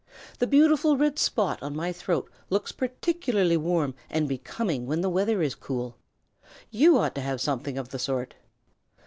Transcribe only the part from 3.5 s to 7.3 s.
warm and becoming when the weather is cool. You ought to